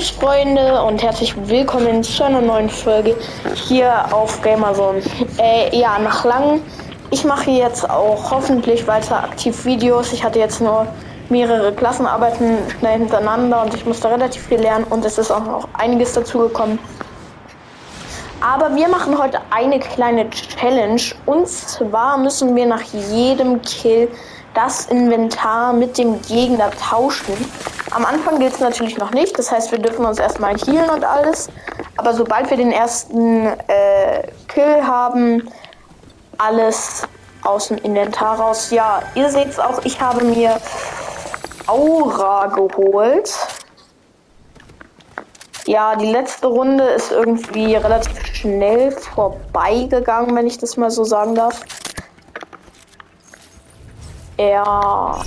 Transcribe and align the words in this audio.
Servus 0.00 0.10
Freunde 0.18 0.82
und 0.82 1.02
herzlich 1.02 1.34
willkommen 1.46 2.02
zu 2.02 2.24
einer 2.24 2.40
neuen 2.40 2.70
Folge 2.70 3.14
hier 3.54 4.06
auf 4.14 4.40
Gamerzone. 4.40 5.02
Äh, 5.36 5.78
ja, 5.78 5.98
nach 5.98 6.24
langem, 6.24 6.62
ich 7.10 7.24
mache 7.24 7.50
jetzt 7.50 7.88
auch 7.88 8.30
hoffentlich 8.30 8.86
weiter 8.86 9.22
aktiv 9.22 9.62
Videos. 9.66 10.14
Ich 10.14 10.24
hatte 10.24 10.38
jetzt 10.38 10.62
nur 10.62 10.86
mehrere 11.28 11.72
Klassenarbeiten 11.72 12.56
schnell 12.78 12.98
hintereinander 12.98 13.60
und 13.60 13.74
ich 13.74 13.84
musste 13.84 14.10
relativ 14.10 14.46
viel 14.46 14.60
lernen 14.60 14.86
und 14.88 15.04
es 15.04 15.18
ist 15.18 15.30
auch 15.30 15.44
noch 15.44 15.68
einiges 15.74 16.14
dazu 16.14 16.38
gekommen. 16.38 16.78
Aber 18.40 18.74
wir 18.74 18.88
machen 18.88 19.18
heute 19.22 19.38
eine 19.50 19.80
kleine 19.80 20.30
Challenge 20.30 21.02
und 21.26 21.46
zwar 21.46 22.16
müssen 22.16 22.56
wir 22.56 22.64
nach 22.64 22.82
jedem 23.12 23.60
Kill 23.60 24.08
das 24.54 24.86
Inventar 24.86 25.74
mit 25.74 25.98
dem 25.98 26.22
Gegner 26.22 26.70
tauschen. 26.70 27.36
Am 27.90 28.04
Anfang 28.04 28.38
gilt 28.38 28.54
es 28.54 28.60
natürlich 28.60 28.98
noch 28.98 29.10
nicht, 29.10 29.36
das 29.38 29.50
heißt, 29.50 29.72
wir 29.72 29.78
dürfen 29.78 30.04
uns 30.04 30.18
erstmal 30.18 30.56
healen 30.56 30.90
und 30.90 31.04
alles. 31.04 31.48
Aber 31.96 32.14
sobald 32.14 32.48
wir 32.48 32.56
den 32.56 32.70
ersten 32.70 33.46
äh, 33.46 34.28
Kill 34.48 34.86
haben, 34.86 35.50
alles 36.38 37.02
aus 37.42 37.68
dem 37.68 37.78
Inventar 37.78 38.38
raus. 38.38 38.70
Ja, 38.70 39.02
ihr 39.14 39.28
seht 39.28 39.48
es 39.48 39.58
auch, 39.58 39.84
ich 39.84 40.00
habe 40.00 40.24
mir 40.24 40.60
Aura 41.66 42.46
geholt. 42.46 43.32
Ja, 45.66 45.94
die 45.96 46.10
letzte 46.10 46.46
Runde 46.46 46.84
ist 46.84 47.12
irgendwie 47.12 47.74
relativ 47.74 48.24
schnell 48.34 48.92
vorbeigegangen, 48.92 50.34
wenn 50.34 50.46
ich 50.46 50.58
das 50.58 50.76
mal 50.76 50.90
so 50.90 51.04
sagen 51.04 51.34
darf. 51.34 51.60
Ja. 54.38 55.22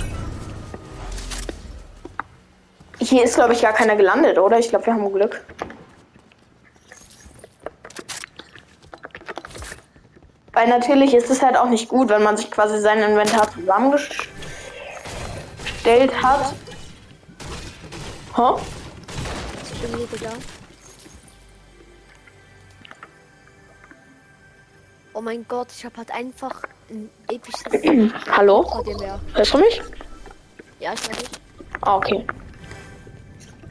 Hier 3.04 3.22
ist, 3.22 3.34
glaube 3.34 3.52
ich, 3.52 3.60
gar 3.60 3.74
keiner 3.74 3.96
gelandet, 3.96 4.38
oder? 4.38 4.58
Ich 4.58 4.70
glaube, 4.70 4.86
wir 4.86 4.94
haben 4.94 5.12
Glück. 5.12 5.44
Weil 10.54 10.68
natürlich 10.68 11.12
ist 11.12 11.28
es 11.30 11.42
halt 11.42 11.58
auch 11.58 11.68
nicht 11.68 11.88
gut, 11.88 12.08
wenn 12.08 12.22
man 12.22 12.38
sich 12.38 12.50
quasi 12.50 12.80
sein 12.80 13.00
Inventar 13.00 13.50
zusammengestellt 13.52 14.30
hat. 16.22 16.54
Ich 19.64 19.80
bin 19.80 20.20
da. 20.22 20.30
Oh 25.12 25.20
mein 25.20 25.46
Gott, 25.46 25.68
ich 25.76 25.84
habe 25.84 25.98
halt 25.98 26.10
einfach 26.10 26.62
ein 26.88 27.10
episches 27.28 28.12
Hallo? 28.30 28.82
Hörst 29.34 29.52
du 29.52 29.58
mich? 29.58 29.82
Ja, 30.80 30.94
ich 30.94 31.08
weiß 31.08 31.18
nicht. 31.18 31.40
Ah, 31.82 31.96
okay. 31.96 32.24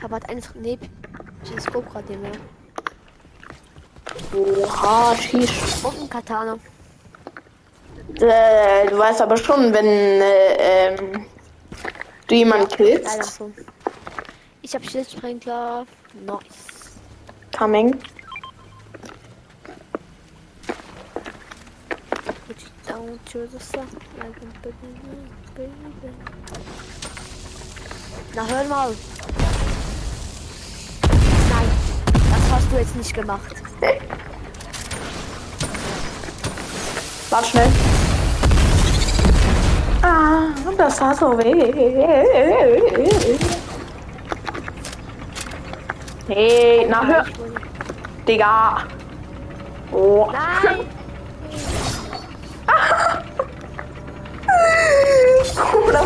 Ich 0.04 0.06
habe 0.06 0.16
halt 0.16 0.30
einfach 0.30 0.54
ein 0.56 0.66
episches 0.66 1.66
Cobra 1.72 2.02
dem 2.02 2.22
Meer. 2.24 2.32
Oha, 4.36 5.16
schieß. 5.16 5.82
Und 5.82 6.02
ein 6.02 6.10
Katana. 6.10 6.58
Äh, 8.20 8.88
du 8.90 8.98
weißt 8.98 9.22
aber 9.22 9.38
schon, 9.38 9.74
wenn 9.74 9.86
äh, 9.86 10.90
ähm, 10.90 11.26
du 12.28 12.36
jemanden 12.36 12.68
killst. 12.68 13.38
schon. 13.38 13.54
Ich 14.62 14.76
habe 14.76 14.84
Schildsprenkler. 14.84 15.86
Nice. 16.26 16.98
Coming. 17.58 17.98
Down 22.86 23.18
to 23.32 23.48
the 23.48 23.58
sun. 23.58 23.88
Like 24.20 24.36
a 24.36 24.46
baby, 24.62 25.08
baby. 25.56 26.14
Na 28.36 28.46
hör 28.46 28.66
mal. 28.66 28.94
Hast 32.64 32.72
du 32.72 32.78
jetzt 32.78 32.96
nicht 32.96 33.14
gemacht. 33.14 33.56
Warte 37.30 37.50
schnell. 37.50 37.68
Ah, 40.02 40.46
das 40.78 41.02
war 41.02 41.14
so 41.16 41.38
weh. 41.38 41.74
Hey, 46.28 46.86
na 46.88 47.06
hör, 47.06 47.26
Digga. 48.28 48.78
Oh. 49.92 50.32
Nein! 50.32 50.80
Bruder, 55.72 56.06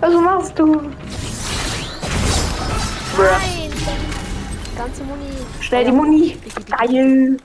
was 0.00 0.14
machst 0.14 0.58
du? 0.58 0.82
Nein! 3.16 3.57
Ganze 4.78 5.02
Muni. 5.02 5.26
Schnell 5.60 5.84
die 5.86 5.90
Muni. 5.90 6.38
Geil. 6.70 7.36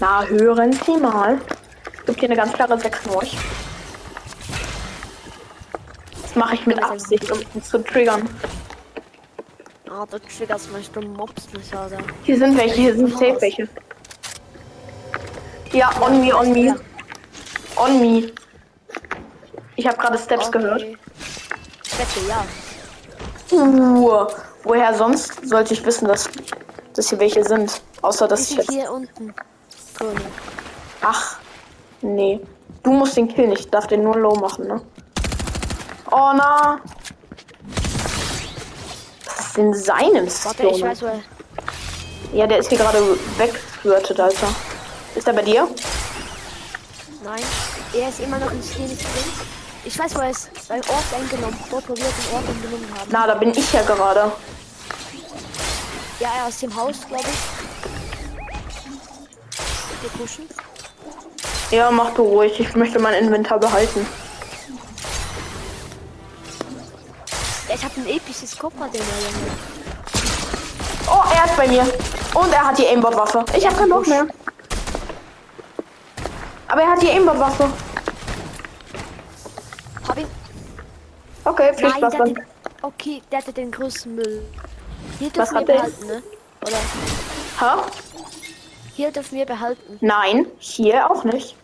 Na, 0.00 0.22
hören 0.26 0.70
Sie 0.74 0.98
mal. 0.98 1.40
Gibt 2.04 2.20
hier 2.20 2.28
eine 2.28 2.36
ganz 2.36 2.52
klare 2.52 2.78
6 2.78 2.98
für 2.98 3.16
euch. 3.16 3.38
Das 6.20 6.36
mache 6.36 6.56
ich 6.56 6.66
mit 6.66 6.82
Absicht, 6.82 7.32
um 7.32 7.38
ihn 7.54 7.62
zu 7.62 7.82
triggern. 7.82 8.28
Ah, 9.88 10.04
du 10.10 10.18
triggerst 10.18 10.70
mich, 10.74 10.90
du 10.90 11.00
Mobs 11.00 11.50
nicht, 11.54 11.74
Alter. 11.74 11.96
Hier 12.24 12.36
sind 12.36 12.58
welche, 12.58 12.74
hier 12.74 12.94
sind 12.94 13.12
safe 13.12 13.38
welche. 13.40 13.66
Ja, 15.72 15.90
on 16.02 16.20
me, 16.20 16.36
on 16.36 16.52
me. 16.52 16.76
On 17.76 17.98
me. 17.98 18.30
Ich 19.76 19.86
habe 19.86 19.96
gerade 19.96 20.18
Steps 20.18 20.52
gehört. 20.52 20.82
Ich 20.82 21.98
wette, 21.98 22.28
ja. 22.28 22.44
Uh, 23.50 24.26
woher 24.66 24.94
sonst 24.94 25.48
sollte 25.48 25.74
ich 25.74 25.84
wissen, 25.86 26.08
dass, 26.08 26.28
dass 26.94 27.08
hier 27.08 27.18
welche 27.20 27.44
sind? 27.44 27.80
Außer 28.02 28.28
dass 28.28 28.50
ich 28.50 28.56
jetzt. 28.56 28.70
hier 28.70 28.92
unten. 28.92 29.34
Drin. 29.98 30.20
Ach, 31.02 31.38
nee. 32.02 32.40
Du 32.82 32.92
musst 32.92 33.16
den 33.16 33.28
Kill 33.28 33.48
nicht, 33.48 33.60
ich 33.60 33.70
darf 33.70 33.86
den 33.86 34.02
nur 34.02 34.16
low 34.16 34.34
machen, 34.34 34.68
ne? 34.68 34.80
Oh 36.10 36.32
na. 36.36 36.78
Was 39.24 39.46
ist 39.46 39.58
in 39.58 39.74
seinem 39.74 40.26
Warte, 40.44 40.66
ich 40.66 40.82
weiß, 40.82 41.02
wo 41.02 41.06
er. 41.06 41.20
Ja, 42.32 42.46
der 42.46 42.58
ist 42.58 42.68
hier 42.68 42.78
gerade 42.78 42.98
wegflirtet, 43.38 44.20
Alter. 44.20 44.48
Ist 45.14 45.26
er 45.26 45.32
bei 45.32 45.42
dir? 45.42 45.66
Nein, 47.24 47.42
er 47.94 48.08
ist 48.08 48.20
immer 48.20 48.38
noch 48.38 48.50
Stenis 48.62 48.98
drin. 48.98 49.56
Ich 49.84 49.98
weiß, 49.98 50.14
wo 50.16 50.20
er 50.20 50.30
ist. 50.30 50.50
Beim 50.68 50.80
Ort 50.80 51.04
eingenommen. 51.14 51.58
Dort, 51.70 51.88
wo 51.88 51.96
wir 51.96 52.04
den 52.04 52.34
Ort 52.34 52.48
eingenommen 52.48 52.88
haben. 52.98 53.08
Na, 53.10 53.26
da 53.26 53.34
bin 53.34 53.50
ich 53.50 53.72
ja 53.72 53.82
gerade. 53.82 54.32
Ja, 56.18 56.30
er 56.42 56.48
ist 56.48 56.62
im 56.62 56.74
Haus, 56.74 57.06
glaube 57.06 57.24
ich. 57.24 57.38
Wir 60.02 60.10
pushen. 60.10 60.48
Ja, 61.70 61.90
mach 61.90 62.14
du 62.14 62.22
ruhig. 62.22 62.58
Ich 62.58 62.74
möchte 62.74 62.98
mein 62.98 63.22
Inventar 63.22 63.58
behalten. 63.58 64.06
Ja, 67.68 67.74
ich 67.74 67.84
habe 67.84 67.94
ein 67.96 68.06
episches 68.06 68.56
Kopfhörer, 68.58 68.88
den 68.88 69.02
er. 69.02 69.06
Oh, 71.08 71.22
er 71.34 71.44
ist 71.44 71.56
bei 71.56 71.68
mir. 71.68 71.82
Und 72.34 72.52
er 72.52 72.66
hat 72.66 72.78
die 72.78 72.86
Aimbot-Waffe. 72.86 73.44
Ich 73.56 73.66
habe 73.66 73.76
keinen 73.76 73.90
Bock 73.90 74.06
mehr. 74.06 74.26
Aber 76.68 76.80
er 76.80 76.90
hat 76.92 77.02
die 77.02 77.10
Aimbot-Waffe. 77.10 77.68
Hab 80.08 80.18
ihn. 80.18 80.26
Okay, 81.44 81.74
viel 81.74 81.88
Nein, 81.88 81.98
Spaß 81.98 82.12
der 82.12 82.24
den, 82.24 82.38
Okay, 82.82 83.22
der 83.30 83.38
hatte 83.38 83.52
den 83.52 83.70
größten 83.70 84.14
Müll. 84.14 84.42
Hier 85.18 85.30
Was 85.36 85.50
dürfen 85.50 85.66
wir 85.66 85.74
behalten, 85.74 86.06
ne? 86.06 86.22
Oder 86.62 86.76
Ha? 87.60 87.86
hier 88.94 89.10
dürfen 89.10 89.36
wir 89.38 89.46
behalten. 89.46 89.98
Nein, 90.00 90.46
hier 90.58 91.10
auch 91.10 91.24
nicht. 91.24 91.56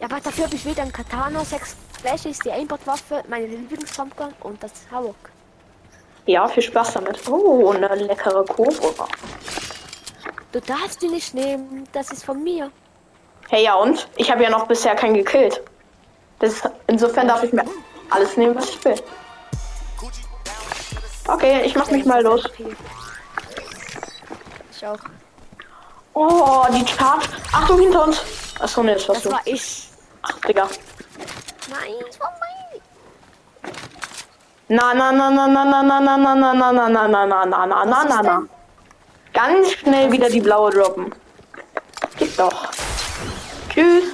Ja, 0.00 0.06
aber 0.06 0.20
dafür 0.20 0.44
habe 0.44 0.54
ich 0.54 0.64
wieder 0.64 0.82
ein 0.82 0.92
Katana, 0.92 1.44
sechs 1.44 1.76
Flashes, 2.00 2.38
die 2.40 2.50
Aimbot-Waffe, 2.52 3.24
meine 3.28 3.46
Lieblingspumpgun 3.46 4.32
und 4.40 4.62
das 4.62 4.72
Hawk. 4.92 5.16
Ja, 6.26 6.46
viel 6.46 6.62
Spaß 6.62 6.94
damit. 6.94 7.28
Oh, 7.28 7.70
eine 7.70 7.92
leckere 7.94 8.44
Cobra. 8.44 9.08
Du 10.52 10.60
darfst 10.60 11.02
die 11.02 11.08
nicht 11.08 11.34
nehmen, 11.34 11.84
das 11.92 12.10
ist 12.12 12.24
von 12.24 12.42
mir. 12.42 12.70
Hey, 13.48 13.64
ja 13.64 13.74
und? 13.74 14.08
Ich 14.16 14.30
habe 14.30 14.42
ja 14.42 14.50
noch 14.50 14.66
bisher 14.66 14.94
keinen 14.94 15.14
gekillt. 15.14 15.60
Das 16.38 16.62
insofern 16.86 17.28
darf 17.28 17.42
ich 17.42 17.52
mir 17.52 17.64
alles 18.10 18.36
nehmen, 18.36 18.54
was 18.54 18.68
ich 18.70 18.84
will. 18.84 18.94
Okay, 21.28 21.62
ich 21.64 21.74
mach 21.76 21.90
mich 21.90 22.04
mal 22.04 22.22
los. 22.22 22.42
Ich 24.72 24.86
auch. 24.86 24.98
Oh, 26.14 26.64
die 26.72 26.84
Chart. 26.84 27.28
Achtung, 27.52 27.80
hinter 27.80 28.04
uns. 28.04 28.22
Achso, 28.58 28.82
ne, 28.82 28.94
das 28.94 29.08
warst 29.08 29.24
Das 29.24 29.30
du. 29.30 29.36
war 29.36 29.40
ich. 29.44 29.88
Ach, 30.22 30.38
Digga. 30.46 30.66
Nein, 31.68 31.94
das 32.06 32.18
war 32.18 32.32
mein. 32.40 32.80
Na, 34.68 34.94
na, 34.94 35.12
na, 35.12 35.30
na, 35.30 35.46
na, 35.46 35.64
na, 35.64 35.82
na, 35.82 36.00
na, 36.00 36.16
na, 36.16 36.36
na, 36.36 36.62
na, 36.62 36.72
na, 36.72 37.06
na, 37.06 37.26
na, 37.26 37.26
na, 37.26 37.46
na, 37.46 37.66
na, 37.66 37.84
na, 37.84 38.04
na, 38.04 38.22
na. 38.22 38.42
Ganz 39.34 39.70
schnell 39.72 40.10
wieder 40.10 40.30
die 40.30 40.40
blaue 40.40 40.70
droppen. 40.70 41.14
Geht 42.18 42.38
doch. 42.38 42.68
Tschüss. 43.68 44.04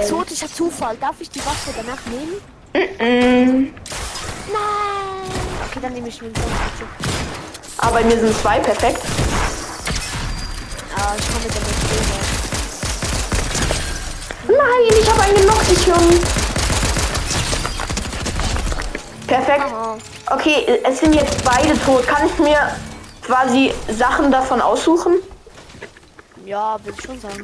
Exotischer 0.00 0.48
Zufall. 0.52 0.96
Darf 0.96 1.16
ich 1.20 1.30
die 1.30 1.44
Waffe 1.44 1.70
danach 1.76 2.04
nehmen? 2.06 2.40
Mm, 2.74 3.72
Nein! 4.52 5.30
Okay, 5.68 5.78
dann 5.80 5.92
nehme 5.92 6.08
ich 6.08 6.18
den 6.18 6.28
Exotischer. 6.30 6.88
Aber 7.78 8.00
mir 8.02 8.18
sind 8.18 8.36
zwei 8.38 8.58
perfekt. 8.58 9.00
Ah, 10.96 11.14
ich 11.18 11.26
komme 11.28 11.44
mit 11.44 11.54
dem 11.54 11.62
Exotischer. 11.62 12.26
Nein, 14.48 14.98
ich 15.00 15.10
habe 15.10 15.20
einen 15.22 15.36
genockt, 15.40 15.72
ich 15.72 15.86
Junge. 15.86 16.20
Perfekt. 19.26 19.64
Aha. 19.64 19.98
Okay, 20.30 20.80
es 20.84 21.00
sind 21.00 21.14
jetzt 21.14 21.44
beide 21.44 21.78
tot. 21.84 22.06
Kann 22.06 22.26
ich 22.26 22.38
mir 22.38 22.58
quasi 23.22 23.72
Sachen 23.88 24.30
davon 24.30 24.60
aussuchen? 24.60 25.14
Ja, 26.44 26.78
würde 26.84 26.96
ich 26.98 27.04
schon 27.04 27.20
sagen. 27.20 27.42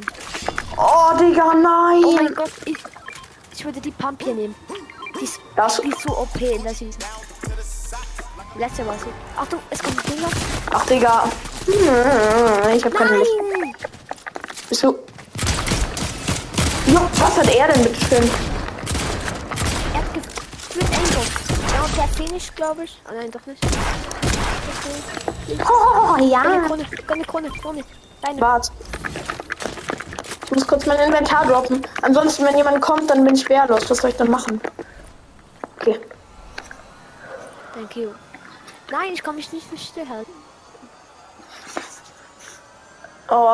Oh, 0.77 1.17
Digga, 1.19 1.43
Oh 1.51 1.53
mein 1.55 2.15
nein. 2.15 2.33
Gott, 2.35 2.51
ich, 2.65 2.77
ich 3.53 3.65
würde 3.65 3.79
die 3.79 3.91
Pump 3.91 4.21
hier 4.23 4.33
nehmen. 4.33 4.55
Die 5.19 5.23
ist, 5.25 5.39
Das, 5.55 5.79
die 5.81 5.89
ist 5.89 6.01
so 6.01 6.17
OP 6.17 6.39
in 6.41 6.63
der 6.63 6.73
Season. 6.73 7.01
Letzte 8.55 8.83
sie. 8.83 9.13
Achtung, 9.35 9.59
es 9.69 9.81
kommt 9.81 9.97
ein 9.97 10.11
Ding 10.15 10.25
ach, 10.71 10.85
Digga. 10.85 11.23
Hm, 11.65 12.75
Ich 12.75 12.85
habe 12.85 12.95
keine 12.95 13.17
Lust. 13.17 13.31
Nein! 13.51 13.75
Bist 14.69 14.83
du... 14.83 14.87
Jo, 16.87 16.99
was 17.19 17.37
hat 17.37 17.47
er 17.55 17.67
denn 17.69 17.83
bitte 17.83 18.05
schön? 18.05 18.29
Er 19.93 19.99
hat 19.99 20.13
geführt 20.13 20.91
Engo. 20.91 21.21
Ja, 21.73 21.83
und 21.83 21.97
der 21.97 22.07
Finish, 22.09 22.53
glaube 22.55 22.83
ich. 22.83 23.01
Oh 23.09 23.13
nein, 23.15 23.31
doch 23.31 23.45
nicht. 23.45 23.63
Okay. 23.65 25.63
Oh, 25.67 26.15
Deine 26.17 26.27
ja. 26.27 26.41
Krone, 26.67 26.85
deine 27.07 27.23
Krone, 27.25 27.49
Krone. 27.49 27.83
Deine. 28.21 28.41
Warte. 28.41 28.71
Ich 30.53 30.59
muss 30.59 30.67
kurz 30.67 30.85
mein 30.85 30.99
Inventar 30.99 31.47
droppen. 31.47 31.81
Ansonsten, 32.03 32.45
wenn 32.45 32.55
jemand 32.55 32.79
kommt, 32.79 33.09
dann 33.09 33.23
bin 33.25 33.33
ich 33.33 33.49
wehrlos. 33.49 33.89
Was 33.89 33.97
soll 33.97 34.11
ich 34.11 34.17
dann 34.17 34.29
machen? 34.29 34.61
Okay. 35.79 35.99
Thank 37.73 37.95
you. 37.95 38.09
Nein, 38.91 39.13
ich 39.13 39.23
kann 39.23 39.35
mich 39.35 39.51
nicht 39.51 39.65
stillhalten. 39.75 40.31
Oh, 43.31 43.49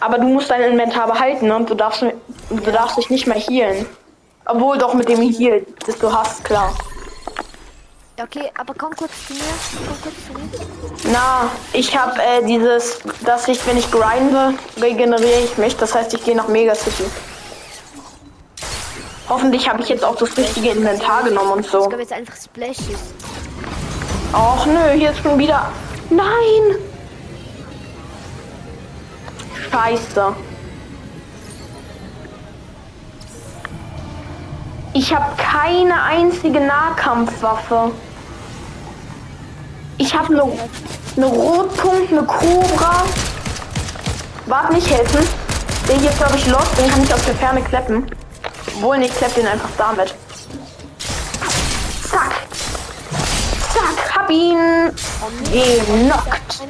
aber 0.00 0.18
du 0.18 0.24
musst 0.24 0.50
dein 0.50 0.60
Inventar 0.72 1.06
behalten 1.06 1.46
ne? 1.46 1.56
und 1.56 1.70
du 1.70 1.74
darfst, 1.74 2.02
du 2.02 2.70
darfst 2.70 2.98
dich 2.98 3.08
nicht 3.08 3.26
mehr 3.26 3.38
healen. 3.38 3.86
Obwohl 4.44 4.76
doch 4.76 4.92
mit 4.92 5.08
dem 5.08 5.22
Heal, 5.22 5.64
das 5.86 5.96
du 5.96 6.12
hast, 6.12 6.44
klar. 6.44 6.74
Okay, 8.22 8.48
aber 8.56 8.74
komm 8.78 8.94
kurz 8.94 9.10
zu 9.26 9.32
mir. 9.34 9.40
Komm 9.86 9.96
kurz 10.02 10.14
zu 10.26 10.32
mir. 11.08 11.12
Na, 11.12 11.50
ich 11.72 11.96
habe 11.98 12.20
äh, 12.22 12.44
dieses, 12.46 13.00
dass 13.24 13.48
ich, 13.48 13.66
wenn 13.66 13.76
ich 13.76 13.90
grinde, 13.90 14.54
regeneriere 14.80 15.40
ich 15.40 15.58
mich. 15.58 15.76
Das 15.76 15.94
heißt, 15.94 16.14
ich 16.14 16.24
gehe 16.24 16.36
nach 16.36 16.46
Mega 16.48 16.74
City. 16.76 17.04
Hoffentlich 19.28 19.68
habe 19.68 19.82
ich 19.82 19.88
jetzt 19.88 20.04
auch 20.04 20.16
das 20.16 20.36
richtige 20.36 20.70
Inventar 20.70 21.24
genommen 21.24 21.52
und 21.52 21.60
Ich 21.66 21.70
so. 21.72 21.88
glaube 21.88 22.02
jetzt 22.02 22.12
einfach 22.12 22.36
Splashes. 22.36 23.12
Och 24.32 24.66
nö, 24.66 24.92
hier 24.96 25.10
ist 25.10 25.18
schon 25.22 25.38
wieder. 25.38 25.70
Nein! 26.10 26.76
Scheiße. 29.70 30.34
Ich 34.94 35.14
habe 35.14 35.26
keine 35.36 36.02
einzige 36.02 36.60
Nahkampfwaffe. 36.60 37.90
Ich 39.98 40.14
habe 40.16 40.32
eine 40.34 40.42
eine 41.16 41.26
Rotpunkt, 41.26 42.10
eine 42.10 42.22
Cobra. 42.24 43.04
Warte, 44.46 44.74
nicht 44.74 44.90
helfen. 44.90 45.26
Der 45.88 45.96
hier 45.96 46.10
ist, 46.10 46.18
glaube 46.18 46.36
ich, 46.36 46.46
lost. 46.46 46.78
Den 46.78 46.90
kann 46.90 47.02
ich 47.04 47.14
aus 47.14 47.24
der 47.24 47.34
Ferne 47.34 47.62
kleppen. 47.62 48.06
Wohl 48.80 48.98
nicht, 48.98 49.16
klepp 49.16 49.34
den 49.34 49.46
einfach 49.46 49.68
damit. 49.78 50.14
Zack. 52.10 52.34
Zack, 53.72 54.16
hab 54.16 54.30
ihn. 54.30 54.92
Genockt. 55.52 56.62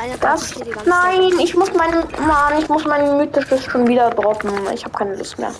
Einer 0.00 0.16
das. 0.16 0.54
Nein, 0.86 1.38
ich 1.38 1.54
muss 1.54 1.74
meinen. 1.74 2.04
Mann, 2.26 2.58
ich 2.58 2.66
muss 2.70 2.86
mein 2.86 3.18
mythisches 3.18 3.66
schon 3.66 3.86
wieder 3.86 4.08
droppen. 4.08 4.50
Ich 4.72 4.82
habe 4.82 4.96
keine 4.96 5.14
Lust 5.14 5.38
mehr. 5.38 5.52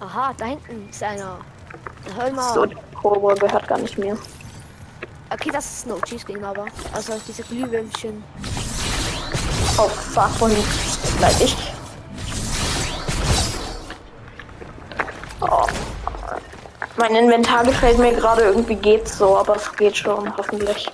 Aha, 0.00 0.34
da 0.36 0.44
hinten 0.44 0.86
ist 0.90 1.02
einer. 1.02 1.38
Hör 2.14 2.30
mal. 2.32 2.52
So, 2.52 2.66
der 2.66 2.76
Cobra 3.00 3.32
gehört 3.34 3.66
gar 3.66 3.78
nicht 3.78 3.96
mehr. 3.96 4.18
Okay, 5.30 5.50
das 5.50 5.64
ist 5.64 5.86
ein 5.86 5.92
OG-Skin, 5.92 6.44
aber. 6.44 6.66
Also 6.92 7.14
diese 7.26 7.42
Glühwürmchen. 7.42 8.22
Oh, 9.78 9.88
fuck, 9.88 10.40
wohin 10.40 10.62
bleib 11.16 11.40
ich? 11.40 11.56
Oh. 15.40 15.66
Mein 16.98 17.14
Inventar 17.16 17.64
gefällt 17.64 17.98
mir 17.98 18.12
gerade 18.12 18.42
irgendwie 18.42 18.74
geht's 18.74 19.16
so, 19.16 19.38
aber 19.38 19.56
es 19.56 19.72
geht 19.72 19.96
schon, 19.96 20.36
hoffentlich. 20.36 20.92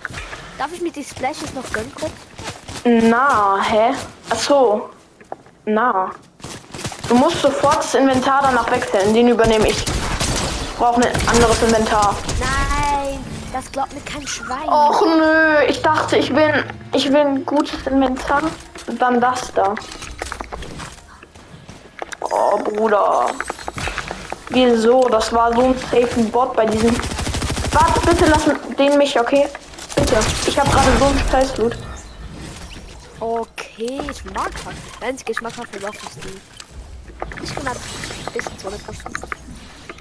Darf 0.58 0.73
ich 0.73 0.81
mir 0.81 0.91
die 0.93 1.05
Splashes 1.05 1.53
noch 1.55 1.70
gönnen 1.70 1.93
kurz? 1.94 2.12
Na, 2.85 3.58
hä? 3.62 3.93
Ach 4.31 4.37
so. 4.37 4.88
Na. 5.67 6.11
Du 7.08 7.14
musst 7.14 7.43
sofort 7.43 7.79
das 7.79 7.94
Inventar 7.94 8.43
danach 8.43 8.70
wechseln, 8.70 9.12
den 9.12 9.29
übernehme 9.29 9.69
ich. 9.69 9.76
Ich 9.79 10.76
brauche 10.79 11.03
ein 11.03 11.29
anderes 11.29 11.62
Inventar. 11.62 12.17
Nein, 12.41 13.19
das 13.53 13.70
glaubt 13.70 13.93
mir 13.93 14.00
kein 14.00 14.26
Schwein. 14.26 14.69
Och 14.69 15.05
nö, 15.05 15.62
ich 15.69 15.82
dachte, 15.82 16.17
ich 16.17 16.32
bin, 16.32 16.64
ich 16.94 17.11
will 17.12 17.20
ein 17.20 17.44
gutes 17.44 17.87
Inventar. 17.87 18.43
Dann 18.99 19.20
das 19.20 19.52
da. 19.52 19.75
Oh, 22.20 22.59
Bruder. 22.59 23.26
Wieso? 24.50 25.02
Das 25.11 25.32
war 25.32 25.55
so 25.55 25.61
ein 25.62 25.75
safe 25.91 26.20
Bot 26.32 26.56
bei 26.56 26.64
diesem. 26.64 26.94
Warte, 27.73 28.00
bitte 28.06 28.25
lass 28.26 28.44
den 28.79 28.97
mich, 28.97 29.20
okay? 29.20 29.49
Bitte. 29.96 30.19
Ich 30.46 30.58
habe 30.58 30.70
gerade 30.70 30.96
so 30.98 31.04
einen 31.06 31.19
Scheißloot. 31.31 31.76
Okay, 33.20 34.00
ich 34.10 34.25
mag 34.26 34.50
halt. 34.64 34.76
Der 35.00 35.08
einzige 35.08 35.34
schmackhafte 35.34 35.82
Waffe 35.82 36.06
ist 36.06 36.25
die. 36.25 36.40
Ich 37.43 37.54
bin 37.54 37.66
halt 37.66 37.78
ein 38.26 38.32
bisschen 38.32 38.58
zu 38.58 38.69
kosten. 38.69 39.12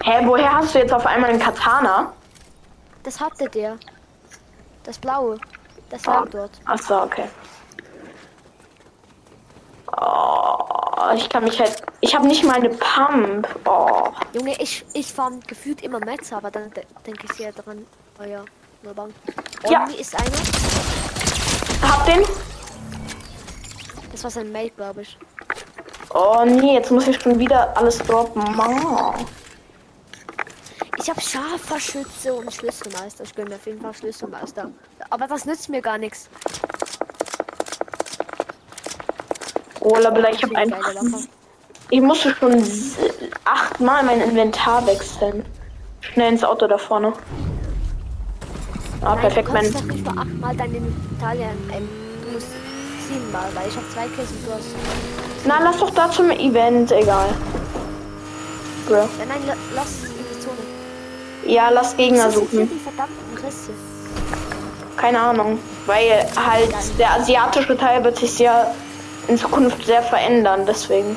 Hä, 0.03 0.21
woher 0.25 0.53
hast 0.53 0.75
du 0.75 0.79
jetzt 0.79 0.93
auf 0.93 1.05
einmal 1.05 1.29
einen 1.31 1.39
Katana? 1.39 2.13
Das 3.03 3.19
hatte 3.19 3.49
der. 3.49 3.77
Das 4.83 4.97
blaue. 4.99 5.39
Das 5.89 6.05
Ah. 6.07 6.19
lag 6.19 6.29
dort. 6.29 6.51
Ach 6.65 6.77
so, 6.79 7.01
okay. 7.01 7.25
Oh, 9.97 11.13
ich 11.15 11.29
kann 11.29 11.43
mich 11.45 11.59
halt. 11.59 11.81
Ich 12.01 12.13
habe 12.15 12.27
nicht 12.27 12.43
mal 12.43 12.55
eine 12.55 12.69
Pump. 12.69 13.47
Oh. 13.65 14.11
Junge, 14.33 14.59
ich, 14.61 14.85
ich 14.93 15.13
fand 15.13 15.47
gefühlt 15.47 15.81
immer 15.81 15.99
Metz, 15.99 16.33
aber 16.33 16.51
dann 16.51 16.69
de 16.71 16.83
denke 17.05 17.25
ich 17.29 17.33
sehr 17.37 17.53
dran. 17.53 17.85
Oh 18.19 18.23
ja, 18.23 18.43
nur 18.83 18.93
Bank. 18.93 19.13
Ja. 19.69 19.85
Ist 19.97 20.15
einer. 20.15 20.31
Hab 21.81 22.05
den? 22.05 22.23
Das 24.11 24.23
war 24.23 24.31
sein 24.31 24.51
Mate, 24.51 24.71
glaube 24.77 25.01
ich. 25.01 25.17
Oh 26.13 26.43
nee, 26.45 26.75
jetzt 26.75 26.91
muss 26.91 27.07
ich 27.07 27.21
schon 27.21 27.37
wieder 27.39 27.75
alles 27.75 27.97
droppen. 27.99 28.43
Mann. 28.55 29.25
Ich 30.97 31.09
habe 31.09 31.21
scharfer 31.21 31.79
Schütze 31.79 32.33
und 32.33 32.53
Schlüsselmeister. 32.53 33.23
Ich 33.25 33.33
bin 33.33 33.47
mir 33.47 33.55
auf 33.55 33.65
jeden 33.65 33.81
Fall 33.81 33.93
Schlüsselmeister. 33.93 34.71
Aber 35.09 35.27
das 35.27 35.45
nützt 35.45 35.69
mir 35.69 35.81
gar 35.81 35.97
nichts. 35.97 36.29
Oh, 39.81 39.95
aber 39.95 40.29
ich 40.31 40.41
habe 40.41 40.55
einfach. 40.55 40.93
Ich 41.91 42.01
musste 42.01 42.33
schon 42.33 42.63
achtmal 43.43 44.03
mein 44.03 44.21
Inventar 44.21 44.87
wechseln. 44.87 45.45
Schnell 46.01 46.31
ins 46.31 46.43
Auto 46.43 46.65
da 46.67 46.77
vorne. 46.77 47.13
Ah, 49.05 49.09
Nein, 49.13 49.19
perfekt, 49.21 49.47
du 49.49 49.53
mein. 49.53 49.63
kannst 49.63 49.79
doch 49.79 49.83
nicht 49.85 50.03
nur 50.03 50.17
achtmal 50.17 50.55
dein 50.55 50.73
Inventar 50.73 51.33
ähm, 51.35 51.87
Du 52.25 52.31
musst 52.31 52.47
siebenmal, 53.07 53.49
weil 53.53 53.67
ich 53.69 53.75
habe 53.75 53.85
zwei 53.93 54.05
und 54.05 54.47
du 54.47 54.51
hast. 54.51 55.45
Na, 55.45 55.59
lass 55.63 55.77
doch 55.77 55.91
da 55.91 56.09
zum 56.09 56.31
Event, 56.31 56.91
egal. 56.91 57.29
Bro. 58.87 58.95
Ja, 58.95 59.07
nein, 59.27 59.41
la 59.45 59.53
lass 59.75 60.05
in 60.05 60.09
die 60.09 60.39
Zone. 60.39 61.53
Ja, 61.53 61.69
lass 61.69 61.95
Gegner 61.95 62.31
suchen. 62.31 62.67
Keine 64.97 65.19
Ahnung. 65.19 65.59
Weil 65.85 66.25
halt 66.35 66.73
der 66.97 67.13
asiatische 67.13 67.77
Teil 67.77 68.03
wird 68.03 68.17
sich 68.17 68.39
ja 68.39 68.73
in 69.27 69.37
Zukunft 69.37 69.85
sehr 69.85 70.01
verändern, 70.01 70.65
deswegen. 70.67 71.15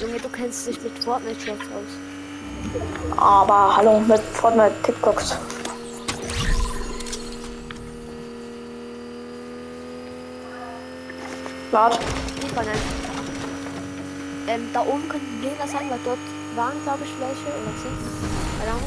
Junge, 0.00 0.18
du 0.18 0.28
kennst 0.30 0.66
dich 0.66 0.82
mit 0.82 0.98
Fortnite-Shots 1.04 1.62
aus. 1.62 2.13
Aber 3.16 3.76
hallo 3.76 4.00
mit 4.00 4.20
Fortnite 4.20 4.74
TikToks. 4.82 5.36
Wart. 11.70 11.98
Ähm, 14.46 14.68
da 14.72 14.80
oben 14.82 15.08
könnten 15.08 15.26
die 15.40 15.48
Gegner 15.48 15.66
sein, 15.66 15.90
weil 15.90 15.98
dort 16.04 16.18
waren 16.54 16.80
glaube 16.84 17.00
ich 17.02 17.10
welche 17.18 17.48
oder 17.48 17.72
sind. 17.82 17.98
Keine 18.60 18.78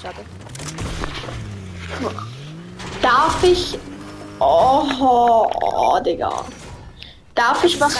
Schade. 0.00 0.24
Darf 3.02 3.42
ich 3.44 3.78
Oh, 4.44 5.48
oh, 5.60 6.00
Digga. 6.00 6.44
Darf 7.34 7.62
ich 7.64 7.80
was. 7.80 7.96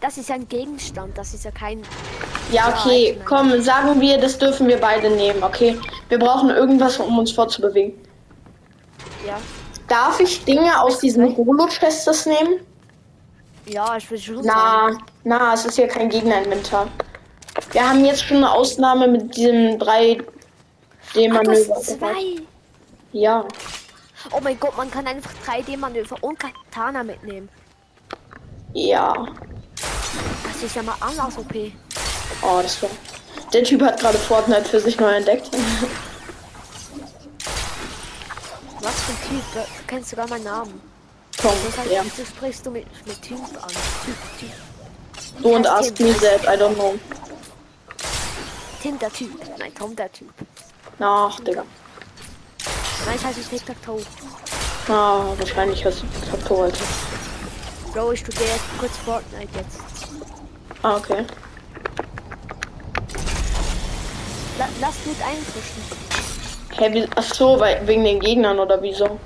Das 0.00 0.18
ist 0.18 0.28
ja 0.28 0.34
ein 0.34 0.48
Gegenstand, 0.48 1.16
das 1.16 1.32
ist 1.32 1.44
ja 1.44 1.50
kein. 1.50 1.82
Ja, 2.50 2.68
okay. 2.68 3.18
Komm, 3.24 3.60
sagen 3.62 4.00
wir, 4.00 4.18
das 4.18 4.36
dürfen 4.36 4.68
wir 4.68 4.78
beide 4.78 5.08
nehmen, 5.10 5.42
okay? 5.42 5.78
Wir 6.08 6.18
brauchen 6.18 6.50
irgendwas, 6.50 6.98
um 6.98 7.18
uns 7.18 7.32
fortzubewegen. 7.32 7.94
Ja. 9.26 9.38
Darf 9.88 10.20
ich 10.20 10.44
Dinge 10.44 10.80
aus 10.80 10.98
diesen 10.98 11.36
Holo-Chests 11.36 12.26
nehmen? 12.26 12.60
Ja, 13.66 13.96
ich 13.96 14.10
will 14.10 14.18
schon 14.18 14.42
sagen. 14.42 14.98
Na, 15.24 15.38
na, 15.38 15.54
es 15.54 15.64
ist 15.64 15.78
ja 15.78 15.86
kein 15.86 16.08
Gegner-Inventar. 16.10 16.88
Wir 17.70 17.88
haben 17.88 18.04
jetzt 18.04 18.24
schon 18.24 18.38
eine 18.38 18.50
Ausnahme 18.50 19.08
mit 19.08 19.36
diesem 19.36 19.78
3 19.78 20.18
Ach, 20.20 21.12
d 21.14 21.28
du 21.28 21.34
hast 21.34 21.46
manöver 21.46 21.80
zwei. 21.80 22.42
Ja. 23.12 23.44
Oh 24.30 24.40
mein 24.40 24.58
Gott, 24.58 24.76
man 24.76 24.90
kann 24.90 25.06
einfach 25.06 25.32
3D-Manöver 25.46 26.16
und 26.22 26.38
Katana 26.38 27.02
mitnehmen. 27.02 27.48
Ja. 28.74 29.26
Das 30.44 30.62
ist 30.62 30.76
ja 30.76 30.82
mal 30.82 30.94
anders 31.00 31.36
OP. 31.36 31.52
Oh, 32.42 32.60
das 32.62 32.82
war. 32.82 32.90
Der 33.52 33.64
Typ 33.64 33.82
hat 33.82 34.00
gerade 34.00 34.16
Fortnite 34.18 34.64
für 34.64 34.80
sich 34.80 34.98
neu 34.98 35.12
entdeckt. 35.14 35.50
Was 38.80 39.00
für 39.02 39.12
ein 39.12 39.18
Typ? 39.28 39.54
Du 39.54 39.60
kennst 39.86 40.10
sogar 40.10 40.28
meinen 40.28 40.44
Namen. 40.44 40.80
Tom, 41.36 41.52
Das 41.66 41.78
heißt, 41.78 41.90
ja. 41.90 42.02
wieso 42.04 42.24
sprichst 42.24 42.64
du 42.66 42.70
mit, 42.70 42.86
mit 43.06 43.20
Typ 43.22 43.38
an? 43.38 43.68
Typ, 44.04 44.16
Typ. 44.38 44.50
Don't 45.42 45.66
ask 45.66 45.94
Tim. 45.94 46.08
me 46.08 46.14
that, 46.14 46.42
I 46.44 46.56
don't 46.60 46.74
know. 46.74 46.98
Tim 48.82 48.98
der 48.98 49.10
Typ. 49.10 49.30
Nein, 49.58 49.74
Tom 49.74 49.94
der 49.96 50.10
Typ. 50.12 50.32
Ach, 50.98 51.38
Digga. 51.40 51.64
Nein, 53.06 53.16
ich 53.16 53.24
heiße 53.24 53.40
Tic 53.48 53.66
Tac 53.66 53.82
Toe. 53.82 54.00
Ah, 54.88 55.24
wahrscheinlich 55.38 55.84
hast 55.84 56.02
du 56.02 56.06
Faktor 56.30 56.58
heute. 56.58 56.78
Bro, 57.92 58.12
ich 58.12 58.20
studiere 58.20 58.44
jetzt 58.44 58.78
kurz 58.78 58.96
Fortnite 58.98 59.48
jetzt. 59.56 59.78
Ah, 60.82 60.96
okay. 60.96 61.24
La 64.58 64.68
lass 64.80 64.94
gut 65.04 65.16
einpushen. 65.24 65.82
Hä, 66.76 66.92
wie, 66.92 67.08
ach 67.16 67.34
so, 67.34 67.60
weil, 67.60 67.86
wegen 67.86 68.04
den 68.04 68.20
Gegnern 68.20 68.58
oder 68.58 68.80
wieso? 68.82 69.18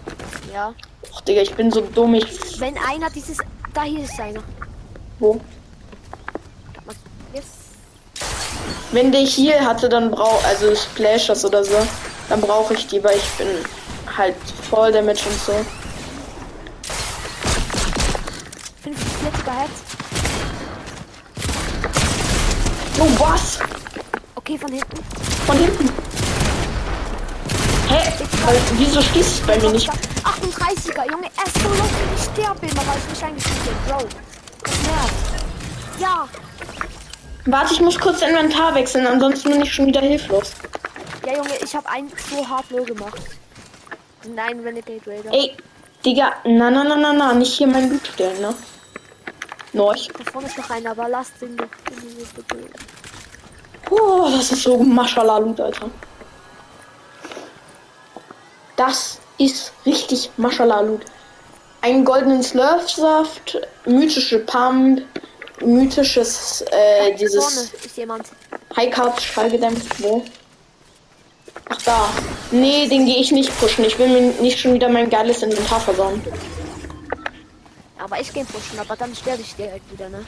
Ja. 0.52 0.74
Ach, 1.14 1.20
Digga, 1.22 1.42
ich 1.42 1.54
bin 1.54 1.70
so 1.70 1.80
dumm, 1.80 2.14
ich. 2.14 2.60
Wenn 2.60 2.76
einer 2.78 3.10
dieses. 3.10 3.38
Da 3.72 3.82
hier 3.82 4.04
ist 4.04 4.18
einer. 4.18 4.42
Wo? 5.18 5.40
Wenn 8.92 9.12
der 9.12 9.20
hier 9.20 9.60
hatte, 9.64 9.88
dann 9.88 10.10
brauch, 10.10 10.42
also 10.44 10.74
Splashers 10.74 11.44
oder 11.44 11.62
so, 11.64 11.76
dann 12.28 12.40
brauche 12.40 12.74
ich 12.74 12.86
die, 12.86 13.02
weil 13.02 13.16
ich 13.16 13.28
bin 13.38 13.48
halt 14.16 14.36
voll 14.70 14.92
Damage 14.92 15.22
und 15.28 15.40
so. 15.40 15.52
45er 18.84 19.52
Herz. 19.52 19.70
Oh, 22.98 23.08
was? 23.18 23.58
Okay, 24.34 24.58
von 24.58 24.72
hinten. 24.72 24.96
Von 25.46 25.58
hinten. 25.58 25.88
Hä? 27.88 28.12
Weil, 28.44 28.56
wieso 28.78 29.02
schießt 29.02 29.40
es 29.40 29.46
bei 29.46 29.58
mir 29.58 29.70
nicht? 29.70 29.88
38er, 29.88 31.10
Junge, 31.10 31.28
er 31.36 31.46
ist 31.46 31.62
so 31.62 31.68
low, 31.68 31.84
ich 32.16 32.22
sterbe 32.22 32.66
immer, 32.66 32.86
weil 32.86 32.98
ich 32.98 33.10
mich 33.10 33.24
eingeschrieben 33.24 33.60
bin, 33.64 33.92
Bro. 33.92 33.98
Das 34.62 34.82
nervt. 34.82 36.00
Ja, 36.00 36.28
Warte, 37.48 37.74
ich 37.74 37.80
muss 37.80 37.96
kurz 37.96 38.22
Inventar 38.22 38.74
wechseln, 38.74 39.06
ansonsten 39.06 39.50
bin 39.50 39.62
ich 39.62 39.72
schon 39.72 39.86
wieder 39.86 40.00
hilflos. 40.00 40.52
Ja, 41.26 41.36
Junge, 41.36 41.56
ich 41.62 41.74
habe 41.74 41.88
einen 41.88 42.10
so 42.30 42.48
hart 42.48 42.70
low 42.70 42.84
gemacht. 42.84 43.20
Nein, 44.34 44.60
Renegade 44.60 45.00
Raider. 45.06 45.32
Ey, 45.32 45.56
Digga, 46.04 46.34
na 46.44 46.70
na 46.70 46.84
na 46.84 46.96
na 46.96 47.12
na, 47.12 47.34
nicht 47.34 47.52
hier 47.52 47.66
mein 47.66 47.90
Loot 47.90 48.06
stellen, 48.06 48.40
ne? 48.40 48.54
Norch. 49.72 50.08
Da 50.16 50.30
vorne 50.30 50.46
ist 50.46 50.56
noch 50.56 50.70
einer, 50.70 50.92
aber 50.92 51.08
lasst 51.08 51.32
den 51.40 51.56
doch. 51.56 51.66
Oh, 53.90 54.28
das 54.30 54.52
ist 54.52 54.62
so 54.62 54.78
Maschallah 54.78 55.38
Loot, 55.38 55.60
Alter. 55.60 55.90
Das 58.76 59.18
ist 59.38 59.72
richtig 59.84 60.30
Maschallah 60.36 60.80
Loot. 60.80 61.02
Einen 61.82 62.04
goldenen 62.04 62.42
Slurfsaft, 62.42 63.58
mythische 63.84 64.40
Pump, 64.40 65.02
mythisches, 65.60 66.62
äh, 66.70 66.98
Vorne 66.98 67.16
dieses 67.16 67.72
ist 67.84 67.96
jemand. 67.96 68.28
Highcard 68.76 69.20
schallgedämpft, 69.20 70.02
wo? 70.02 70.24
Ach 71.68 71.82
da. 71.82 72.08
Nee, 72.50 72.88
den 72.88 73.06
gehe 73.06 73.16
ich 73.16 73.32
nicht 73.32 73.56
pushen. 73.58 73.84
Ich 73.84 73.98
will 73.98 74.08
mir 74.08 74.20
nicht 74.40 74.58
schon 74.58 74.74
wieder 74.74 74.88
mein 74.88 75.10
geiles 75.10 75.42
Inventar 75.42 75.80
versauen. 75.80 76.22
Aber 77.98 78.20
ich 78.20 78.32
gehe 78.32 78.44
pushen, 78.44 78.78
aber 78.78 78.94
dann 78.96 79.14
sterbe 79.14 79.42
ich 79.42 79.54
direkt 79.56 79.90
wieder, 79.92 80.08
ne? 80.08 80.24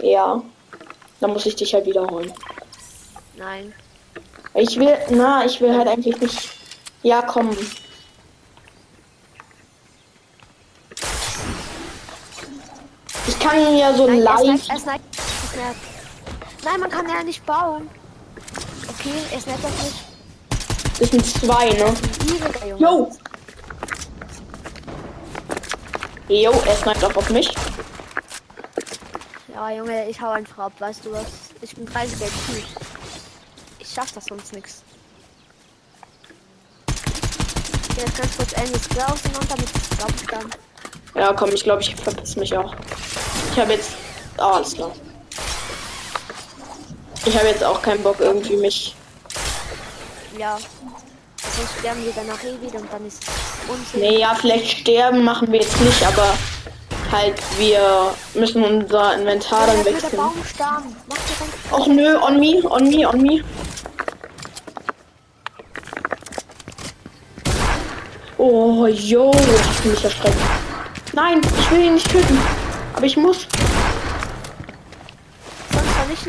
Ja. 0.00 0.42
Dann 1.20 1.32
muss 1.32 1.46
ich 1.46 1.54
dich 1.54 1.72
halt 1.74 1.86
wiederholen. 1.86 2.32
Nein. 3.36 3.72
Ich 4.54 4.78
will, 4.78 4.98
na, 5.10 5.44
ich 5.44 5.60
will 5.60 5.76
halt 5.76 5.86
eigentlich 5.86 6.20
nicht. 6.20 6.50
Ja, 7.02 7.22
komm. 7.22 7.56
Ich 13.28 13.38
kann 13.38 13.60
ihn 13.60 13.78
ja 13.78 13.94
so 13.94 14.06
Nein, 14.06 14.20
leicht. 14.20 14.68
Nein, 16.64 16.80
man 16.80 16.90
kann 16.90 17.08
ja 17.08 17.22
nicht 17.22 17.46
bauen. 17.46 17.88
Okay, 19.04 19.18
er 19.32 19.40
sniped 19.40 19.64
das 19.64 19.82
nicht. 19.82 21.00
Das 21.00 21.10
sind 21.10 21.26
zwei, 21.26 21.70
ne? 21.70 21.92
Gieriger 22.24 22.66
Junge. 22.66 22.80
Jo! 22.80 23.12
Jo, 26.28 26.52
er 26.64 26.76
sniped 26.76 27.04
auch 27.04 27.16
auf 27.16 27.30
mich. 27.30 27.52
Ja, 29.52 29.70
Junge, 29.72 30.08
ich 30.08 30.20
hau 30.20 30.30
einfach 30.30 30.66
ab, 30.66 30.72
weißt 30.78 31.04
du 31.04 31.12
was? 31.12 31.26
Ich 31.62 31.74
bin 31.74 31.84
30 31.84 32.16
Geld 32.20 32.32
Typ. 32.46 32.64
Ich 33.80 33.88
schaff 33.88 34.12
das 34.12 34.26
sonst 34.26 34.52
nix. 34.52 34.82
Geh 37.96 38.02
jetzt 38.02 38.16
ganz 38.16 38.36
kurz 38.36 38.52
Ennis 38.52 38.88
draußen 38.88 39.30
und 39.34 39.50
damit 39.50 39.68
ich 39.68 40.26
dann. 40.28 40.50
Ja, 41.16 41.32
komm, 41.32 41.50
ich 41.50 41.64
glaube, 41.64 41.82
ich 41.82 41.96
verpiss 41.96 42.36
mich 42.36 42.56
auch. 42.56 42.72
Ich 43.50 43.58
habe 43.58 43.72
jetzt. 43.72 43.96
Ah, 44.38 44.52
alles 44.52 44.74
klar. 44.74 44.92
Ich 47.24 47.36
habe 47.36 47.48
jetzt 47.48 47.62
auch 47.62 47.80
keinen 47.80 48.02
Bock, 48.02 48.16
irgendwie 48.18 48.56
mich. 48.56 48.94
Ja. 50.38 50.58
Sonst 51.56 51.78
sterben 51.78 52.04
wir 52.04 52.12
danach 52.14 52.42
eh 52.42 52.60
wieder 52.64 52.80
und 52.80 52.92
dann 52.92 53.06
ist 53.06 53.22
Unsinn. 53.68 54.00
Nee, 54.00 54.18
ja, 54.18 54.34
vielleicht 54.34 54.80
sterben 54.80 55.22
machen 55.22 55.52
wir 55.52 55.60
jetzt 55.60 55.80
nicht, 55.80 56.04
aber 56.06 56.34
halt, 57.10 57.34
wir 57.58 58.14
müssen 58.34 58.64
unser 58.64 59.14
Inventar 59.14 59.66
dann 59.66 59.78
Ja, 59.78 59.84
der 59.84 59.94
wechseln. 59.94 60.20
Och 61.70 61.86
nö, 61.86 62.18
on 62.18 62.40
me, 62.40 62.62
on 62.68 62.88
me, 62.88 63.08
on 63.08 63.22
me. 63.22 63.44
Oh, 68.38 68.86
yo, 68.86 69.30
hast 69.32 69.84
du 69.84 69.90
mich 69.90 70.04
erschreckt. 70.04 70.36
Nein, 71.12 71.40
ich 71.60 71.70
will 71.70 71.84
ihn 71.84 71.94
nicht 71.94 72.10
töten. 72.10 72.38
Aber 72.94 73.06
ich 73.06 73.16
muss. 73.16 73.46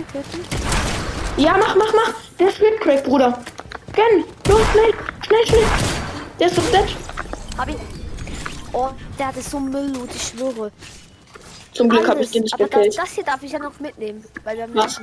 Töten. 0.02 0.46
Ja, 1.38 1.58
mach, 1.58 1.76
mach, 1.76 1.94
mach. 1.94 2.14
Der 2.40 2.50
ist 2.50 2.60
Crack, 2.82 3.04
Bruder. 3.04 3.44
Gönn. 3.94 4.24
Los, 4.48 4.62
schnell, 4.72 4.94
schnell, 5.26 5.46
schnell. 5.48 5.66
Der 6.40 6.48
ist 6.48 6.58
doch 6.58 6.72
dead. 6.72 6.96
Hab 7.58 7.70
ihn. 7.70 7.80
Oh, 8.72 8.90
der 9.20 9.28
hatte 9.28 9.42
so 9.42 9.60
Müll 9.60 9.96
und 9.98 10.14
ich 10.14 10.22
schwöre. 10.30 10.72
Zum 11.74 11.90
Glück 11.90 12.08
habe 12.08 12.22
ich 12.22 12.32
den 12.32 12.44
nicht 12.44 12.54
Aber 12.56 12.68
das, 12.68 12.96
das 12.96 13.12
hier 13.12 13.24
darf 13.24 13.42
ich 13.44 13.52
ja 13.52 13.60
noch 13.60 13.80
mitnehmen. 13.80 14.24
Weil 14.44 14.58
wir 14.58 14.64
haben 14.64 14.76
Was? 14.76 15.00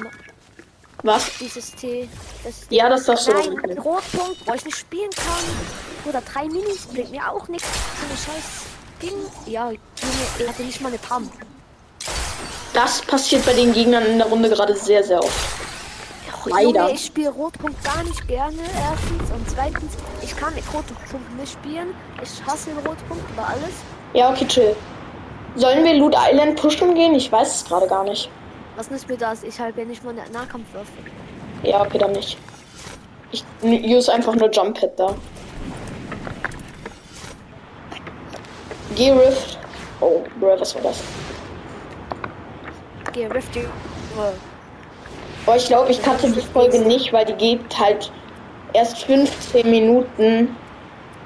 Was? 1.03 1.31
dieses 1.39 1.73
T. 1.73 2.09
Das 2.45 2.67
Ja, 2.71 2.89
das 2.89 3.05
darfst 3.05 3.29
du 3.29 3.33
Nein, 3.33 3.55
mitnehmen. 3.55 3.79
Rotpunkt, 3.79 4.47
wo 4.47 4.55
ich 4.55 4.65
nicht 4.65 4.77
spielen 4.77 5.11
kann. 5.11 6.09
Oder 6.09 6.21
drei 6.21 6.47
Minis 6.47 6.87
bringt 6.87 7.11
mir 7.11 7.31
auch 7.31 7.49
nichts. 7.49 7.69
So 8.01 8.07
eine 8.07 8.17
scheiß 8.17 8.63
Ding. 9.03 9.53
Ja, 9.53 9.71
Junge, 9.71 9.81
er 10.41 10.49
hatte 10.49 10.63
nicht 10.63 10.81
mal 10.81 10.89
eine 10.89 10.99
Pump. 10.99 11.33
Das 12.83 13.03
passiert 13.03 13.45
bei 13.45 13.53
den 13.53 13.75
Gegnern 13.75 14.07
in 14.07 14.17
der 14.17 14.27
Runde 14.27 14.49
gerade 14.49 14.75
sehr, 14.75 15.05
sehr 15.05 15.23
oft. 15.23 15.39
Leider. 16.47 16.63
Junge, 16.63 16.93
ich 16.95 17.05
spiele 17.05 17.29
Rotpunkt 17.29 17.85
gar 17.85 18.03
nicht 18.05 18.27
gerne, 18.27 18.57
erstens. 18.57 19.31
Und 19.31 19.51
zweitens, 19.51 19.93
ich 20.23 20.35
kann 20.35 20.55
mit 20.55 20.65
Rotpunkt 20.73 21.39
nicht 21.39 21.53
spielen. 21.53 21.89
Ich 22.23 22.43
hasse 22.47 22.71
den 22.71 22.79
Rotpunkt 22.79 23.31
über 23.31 23.47
alles. 23.47 23.75
Ja, 24.15 24.31
okay, 24.31 24.47
chill. 24.47 24.75
Sollen 25.57 25.85
wir 25.85 25.93
Loot 25.93 26.17
Island 26.17 26.59
pushen 26.59 26.95
gehen? 26.95 27.15
Ich 27.15 27.31
weiß 27.31 27.57
es 27.57 27.65
gerade 27.67 27.87
gar 27.87 28.03
nicht. 28.03 28.31
Was 28.77 28.91
nützt 28.91 29.11
mir 29.11 29.19
das? 29.19 29.43
Ich 29.43 29.61
habe 29.61 29.79
ja 29.79 29.85
nicht 29.85 30.03
mal 30.03 30.19
eine 30.19 30.31
Nahkampfwaffe. 30.31 30.91
Ja, 31.63 31.83
okay, 31.83 31.99
dann 31.99 32.13
nicht. 32.13 32.39
Ich 33.31 33.45
use 33.63 34.11
einfach 34.11 34.35
nur 34.35 34.51
Jump 34.51 34.81
Pad 34.81 34.99
da. 34.99 35.15
Geh 38.95 39.11
Rift. 39.11 39.59
Oh, 40.01 40.23
bro, 40.41 40.59
was 40.59 40.75
war 40.77 40.83
das? 40.83 41.03
Geh, 43.21 43.27
Rift. 43.27 43.51
Oh, 45.47 45.53
ich 45.55 45.67
glaube, 45.67 45.91
ich 45.91 46.01
kannte 46.03 46.31
die 46.31 46.41
Folge 46.41 46.81
nicht, 46.81 47.13
weil 47.13 47.27
die 47.27 47.35
geht 47.35 47.79
halt 47.79 48.11
erst 48.73 48.97
15 49.05 49.71
Minuten. 49.71 50.57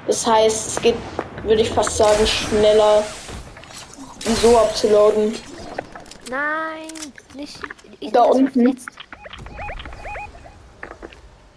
Das 0.05 0.27
heißt, 0.27 0.67
es 0.67 0.81
geht, 0.81 0.95
würde 1.43 1.61
ich 1.61 1.69
fast 1.69 1.95
sagen, 1.95 2.27
schneller, 2.27 3.01
ihn 4.27 4.35
so 4.35 4.57
abzuladen. 4.57 5.35
Nein, 6.29 6.91
nicht. 7.33 7.59
Ich 8.01 8.11
Da 8.11 8.23
unten. 8.23 8.51
verletzt. 8.51 8.89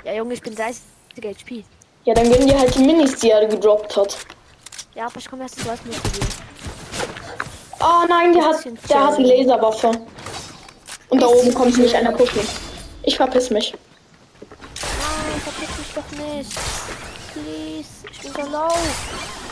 Ja, 0.05 0.13
Junge, 0.15 0.35
ich 0.35 0.43
bin 0.43 0.55
30 0.55 0.81
HP. 1.17 1.65
Ja, 2.05 2.15
dann 2.15 2.31
gönnen 2.31 2.47
dir 2.47 2.61
halt 2.61 2.73
die 2.77 2.85
Minis, 2.85 3.17
die 3.19 3.31
er 3.33 3.45
gedroppt 3.49 3.97
hat. 3.97 4.17
Ja, 4.95 5.07
aber 5.07 5.17
ich 5.17 5.29
komme 5.29 5.43
erst 5.43 5.59
zuerst 5.59 5.85
mit 5.85 5.95
zu 5.97 6.09
dir. 6.11 6.27
Oh 7.81 8.05
nein, 8.09 8.33
der 8.33 8.45
hat, 8.45 8.65
der 8.89 9.07
hat 9.07 9.19
Jerry. 9.19 9.45
Laserwaffe. 9.45 9.91
Und 11.09 11.23
da 11.23 11.27
oben 11.27 11.55
kommt 11.55 11.77
nicht 11.79 11.95
einer 11.95 12.13
pushen. 12.13 12.41
Ich 13.03 13.17
verpiss 13.17 13.51
mich. 13.51 13.75
Nein, 14.81 15.41
verpiss 15.43 15.79
mich 15.79 15.89
doch 15.95 16.11
nicht. 16.27 16.53
Please, 17.33 17.89
ich 18.11 18.19
bin 18.21 18.33
so 18.33 18.51
low. 18.51 18.75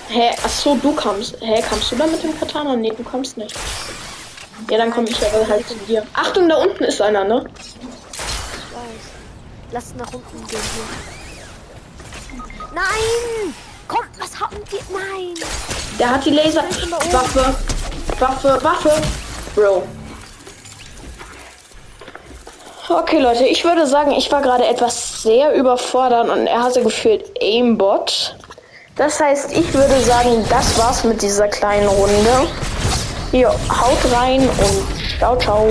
Hä, 0.08 0.30
ach 0.44 0.50
so, 0.50 0.74
du 0.76 0.92
kommst. 0.94 1.36
Hä, 1.40 1.62
kommst 1.68 1.90
du 1.90 1.96
da 1.96 2.06
mit 2.06 2.22
dem 2.22 2.38
Katana? 2.38 2.76
Nee, 2.76 2.92
du 2.96 3.02
kommst 3.02 3.36
nicht. 3.36 3.56
Ja, 4.70 4.78
dann 4.78 4.90
komme 4.90 5.08
ich 5.08 5.16
aber 5.26 5.46
halt 5.48 5.66
zu 5.68 5.74
dir. 5.86 6.06
Achtung, 6.14 6.48
da 6.48 6.56
unten 6.56 6.84
ist 6.84 7.00
einer, 7.00 7.24
ne? 7.24 7.44
Ich 7.58 7.74
weiß. 8.74 9.72
Lass 9.72 9.94
nach 9.96 10.12
unten 10.12 10.46
gehen 10.46 10.60
hier. 10.74 10.84
Nein! 12.74 13.54
Komm, 13.88 14.04
was 14.18 14.38
haben 14.38 14.56
die? 14.70 14.92
Nein! 14.92 15.34
Der 15.98 16.10
hat 16.10 16.24
die 16.24 16.30
Laser. 16.30 16.64
Waffe. 17.10 17.56
Waffe, 18.18 18.58
Waffe. 18.62 19.02
Bro. 19.54 19.86
Okay, 22.88 23.18
Leute, 23.18 23.44
ich 23.44 23.64
würde 23.64 23.84
sagen, 23.84 24.12
ich 24.12 24.30
war 24.30 24.42
gerade 24.42 24.64
etwas 24.64 25.20
sehr 25.22 25.52
überfordert 25.54 26.28
und 26.28 26.46
er 26.46 26.62
hatte 26.62 26.84
gefühlt 26.84 27.24
Aimbot. 27.42 28.36
Das 28.94 29.18
heißt, 29.18 29.56
ich 29.56 29.74
würde 29.74 29.98
sagen, 30.02 30.44
das 30.48 30.78
war's 30.78 31.02
mit 31.02 31.20
dieser 31.20 31.48
kleinen 31.48 31.88
Runde. 31.88 32.46
Hier, 33.32 33.48
haut 33.48 34.12
rein 34.12 34.42
und 34.42 35.18
ciao, 35.18 35.36
ciao. 35.36 35.66